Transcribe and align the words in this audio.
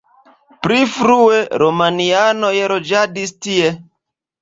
Pli 0.67 0.79
frue 0.93 1.37
romianoj 1.65 2.53
loĝadis 2.75 3.39
tie. 3.49 3.73